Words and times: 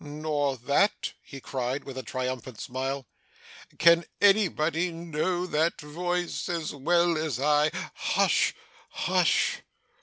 'Nor 0.03 0.57
that?' 0.57 1.13
he 1.21 1.39
cried, 1.39 1.83
with 1.83 1.95
a 1.95 2.01
triumphant 2.01 2.59
smile, 2.59 3.05
'Can 3.77 4.03
any 4.19 4.47
body 4.47 4.91
know 4.91 5.45
that 5.45 5.79
voice 5.79 6.33
so 6.33 6.75
well 6.77 7.15
as 7.19 7.39
I? 7.39 7.69
Hush! 7.93 8.55
Hush! 8.89 9.61